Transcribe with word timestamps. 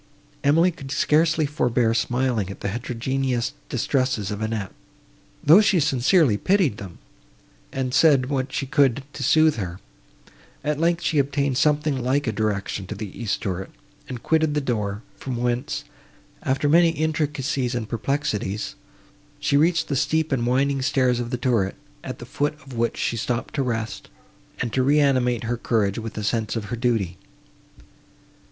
Emily 0.43 0.71
could 0.71 0.89
scarcely 0.89 1.45
forbear 1.45 1.93
smiling 1.93 2.49
at 2.49 2.61
the 2.61 2.69
heterogeneous 2.69 3.53
distresses 3.69 4.31
of 4.31 4.41
Annette, 4.41 4.71
though 5.43 5.61
she 5.61 5.79
sincerely 5.79 6.37
pitied 6.37 6.77
them, 6.77 6.97
and 7.71 7.93
said 7.93 8.25
what 8.25 8.51
she 8.51 8.65
could 8.65 9.03
to 9.13 9.21
sooth 9.21 9.57
her. 9.57 9.79
At 10.63 10.79
length, 10.79 11.03
she 11.03 11.19
obtained 11.19 11.59
something 11.59 11.95
like 12.03 12.25
a 12.25 12.31
direction 12.31 12.87
to 12.87 12.95
the 12.95 13.15
east 13.15 13.41
turret, 13.43 13.69
and 14.09 14.23
quitted 14.23 14.55
the 14.55 14.59
door, 14.59 15.03
from 15.17 15.35
whence, 15.35 15.83
after 16.41 16.67
many 16.67 16.89
intricacies 16.89 17.75
and 17.75 17.87
perplexities, 17.87 18.73
she 19.39 19.55
reached 19.55 19.87
the 19.87 19.95
steep 19.95 20.31
and 20.31 20.47
winding 20.47 20.81
stairs 20.81 21.19
of 21.19 21.29
the 21.29 21.37
turret, 21.37 21.75
at 22.03 22.17
the 22.17 22.25
foot 22.25 22.55
of 22.65 22.73
which 22.73 22.97
she 22.97 23.17
stopped 23.17 23.53
to 23.53 23.61
rest, 23.61 24.09
and 24.61 24.73
to 24.73 24.81
reanimate 24.81 25.43
her 25.43 25.57
courage 25.57 25.99
with 25.99 26.17
a 26.17 26.23
sense 26.23 26.55
of 26.55 26.65
her 26.73 26.75
duty. 26.75 27.19